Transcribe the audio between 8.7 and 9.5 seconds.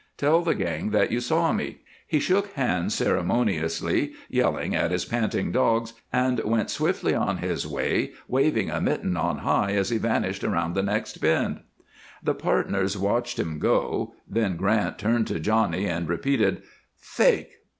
a mitten on